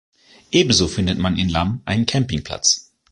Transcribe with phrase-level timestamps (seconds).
[0.49, 2.89] Ebenso findet man in Lam einen Campingplatz.